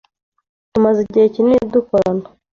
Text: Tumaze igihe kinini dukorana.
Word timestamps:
Tumaze 0.71 0.99
igihe 1.05 1.25
kinini 1.35 1.71
dukorana. 1.73 2.25